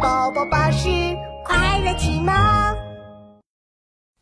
[0.00, 0.88] 宝宝巴士
[1.44, 2.34] 快乐启蒙。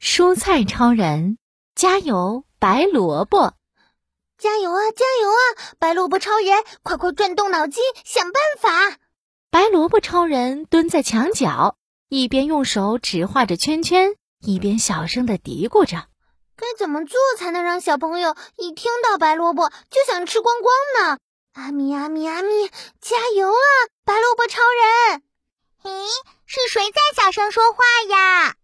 [0.00, 1.38] 蔬菜超人，
[1.74, 3.54] 加油，白萝卜！
[4.38, 8.96] 加油啊，加油啊，白萝卜超人，快快转动脑筋，想办法！
[9.50, 11.76] 白萝卜超人蹲在墙角，
[12.08, 16.06] 一边用手指画着圈圈，一边小声的嘀咕着
[16.56, 21.18] ：“该怎么做才能让小朋友一听到白萝卜就想吃光光呢？”
[21.54, 22.68] 阿咪阿咪阿咪，
[23.00, 23.68] 加油啊，
[24.04, 24.60] 白萝卜超
[25.10, 25.22] 人！
[25.84, 26.06] 咦，
[26.46, 28.56] 是谁在小声说话呀？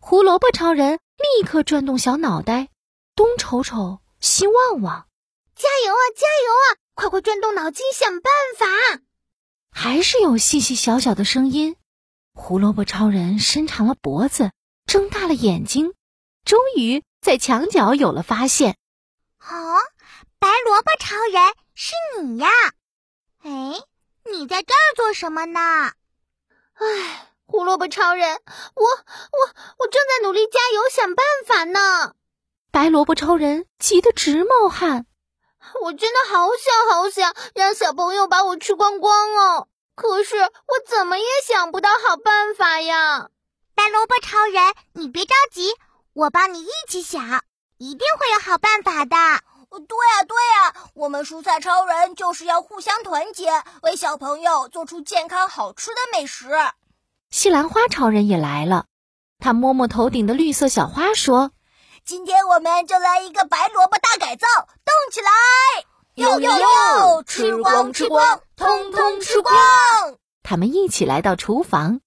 [0.00, 2.68] 胡萝卜超人立刻转动小脑袋，
[3.14, 5.06] 东瞅瞅，西望望，
[5.54, 6.66] 加油啊，加油啊！
[6.94, 8.66] 快快转动脑筋，想办法！
[9.70, 11.76] 还是有细细小小的声音。
[12.32, 14.50] 胡萝卜超人伸长了脖子，
[14.86, 15.94] 睁大了眼睛，
[16.44, 18.76] 终于在墙角有了发现。
[19.40, 19.78] 哦，
[20.38, 21.54] 白萝卜超人。
[21.76, 22.48] 是你呀，
[23.42, 23.74] 哎，
[24.30, 25.92] 你在这儿做什么呢？
[26.74, 28.40] 哎，胡萝卜超人，
[28.74, 29.38] 我我
[29.78, 32.14] 我正在努力加油想办法呢。
[32.70, 35.06] 白萝卜超人急得直冒汗，
[35.82, 40.50] 我真的好想好想让小朋友把我吃光光哦，可是我
[40.86, 43.28] 怎么也想不到好办法呀。
[43.76, 45.72] 白萝卜超人，你别着急，
[46.12, 47.44] 我帮你一起想，
[47.78, 49.16] 一定会有好办法的。
[49.78, 53.50] 对呀，对呀，我们蔬菜超人就是要互相团结，
[53.82, 56.50] 为小朋友做出健康好吃的美食。
[57.30, 58.86] 西兰花超人也来了，
[59.38, 61.50] 他摸摸头顶的绿色小花，说
[62.06, 65.30] ：“今天我们就来一个白萝卜大改造，动起来！
[66.14, 69.54] 哟哟哟，吃光吃光，通通吃光！”
[70.44, 72.00] 他们一起来到厨房，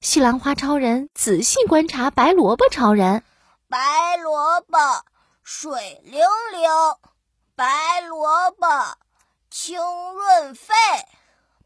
[0.00, 3.22] 西兰花超人仔细观察白萝卜超人，
[3.68, 4.78] 白萝卜
[5.44, 6.68] 水灵灵。
[7.54, 8.66] 白萝卜
[9.50, 9.78] 清
[10.14, 10.72] 润肺，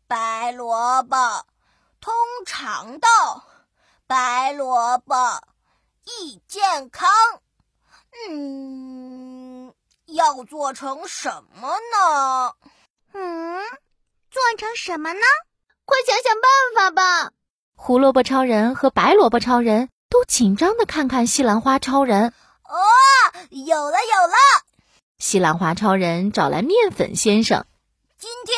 [0.09, 1.17] 白萝卜
[2.01, 2.13] 通
[2.45, 3.45] 肠道，
[4.09, 5.15] 白萝卜
[6.05, 7.09] 益健康。
[8.29, 9.73] 嗯，
[10.07, 12.55] 要做成什么呢？
[13.13, 13.63] 嗯，
[14.29, 15.21] 做成什么呢？
[15.85, 17.31] 快想想办法吧！
[17.77, 22.35] 胡萝卜超人和白萝卜超人都紧张的看看西兰花超人。
[22.65, 22.77] 哦，
[23.51, 24.66] 有了，有了！
[25.19, 27.65] 西兰花超人找来面粉先生。
[28.19, 28.57] 今天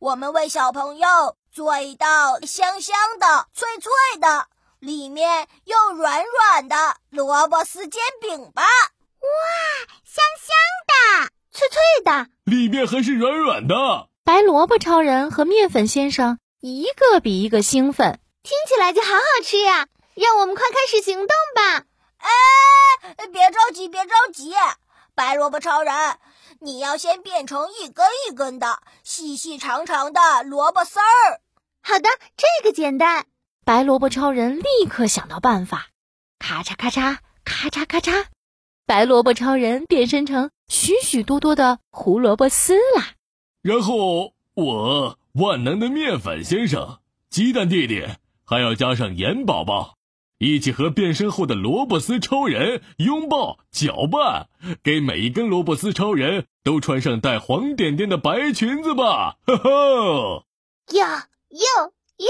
[0.00, 4.48] 我们为小朋友做一道香香的、脆脆的，
[4.80, 8.62] 里面又软软的萝卜丝煎饼吧！
[8.62, 9.28] 哇，
[10.04, 10.56] 香香
[10.88, 14.08] 的、脆脆的，里面还是软软的。
[14.24, 19.86] 白萝卜超人和面粉先生一个比一个兴奋，听起来就好好吃呀！
[20.14, 21.84] 让我们快开始行动吧！
[22.18, 24.52] 哎，别着急，别着急。
[25.16, 26.18] 白萝卜超人，
[26.60, 31.40] 你要先变成一根一根的、细细长长的萝卜丝儿。
[31.82, 33.24] 好的，这个简单。
[33.64, 35.86] 白萝卜超人立刻想到办法，
[36.38, 37.16] 咔嚓咔嚓，
[37.46, 38.26] 咔嚓咔嚓，
[38.84, 43.14] 白萝卜超人变身成许许多多的胡萝卜丝啦。
[43.62, 47.00] 然后我万能的面粉先生、
[47.30, 48.06] 鸡蛋弟弟，
[48.44, 49.95] 还要加上盐宝宝。
[50.38, 54.48] 一起和变身后的萝卜丝超人拥抱、搅拌，
[54.82, 59.38] 给每一根萝卜丝超人都穿上带黄点点的白裙子吧！
[59.46, 60.44] 呵呵，
[60.92, 61.06] 哟
[61.48, 62.28] 哟哟，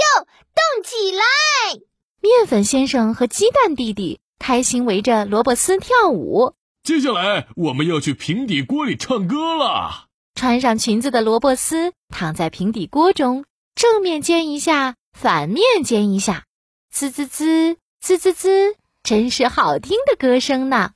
[0.55, 1.81] 动起来！
[2.21, 6.53] 面粉先生和鸡蛋弟弟开心围着萝卜丝跳舞。
[6.83, 10.07] 接下来我们要去平底锅里唱歌了。
[10.33, 13.43] 穿上裙子的萝卜丝躺在平底锅中，
[13.75, 16.45] 正面煎一下，反面煎一下，
[16.89, 17.77] 滋滋滋。
[17.99, 20.91] 滋滋滋，真是好听的歌声呢！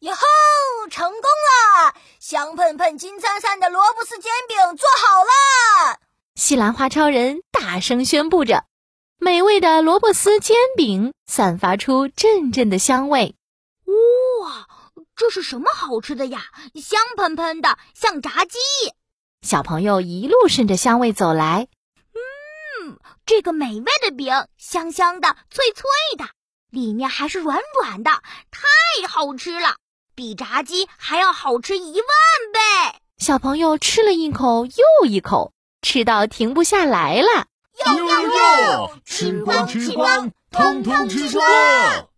[0.00, 0.20] 哟吼，
[0.90, 1.94] 成功了！
[2.18, 5.98] 香喷喷、金灿灿的萝卜丝煎饼做好了。
[6.34, 8.64] 西兰花超人大声宣布着，
[9.18, 13.36] 美味的萝卜丝煎饼散发出阵阵的香味。
[14.42, 14.66] 哇，
[15.14, 16.42] 这是什么好吃的呀？
[16.74, 18.58] 香喷喷的，像炸鸡。
[19.42, 21.68] 小朋友一路顺着香味走来。
[22.84, 25.84] 嗯，这个美味的饼，香香的，脆脆
[26.18, 26.24] 的。
[26.76, 28.10] 里面还是软软的，
[28.50, 29.76] 太好吃了，
[30.14, 32.02] 比炸鸡还要好吃一万
[32.52, 33.00] 倍。
[33.16, 37.46] 小朋友吃了一口又一口，吃到停不下来了。
[37.86, 42.08] 哟哟哟，吃光吃光，通通吃光。